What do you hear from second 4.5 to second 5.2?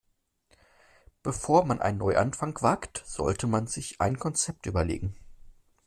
überlegen.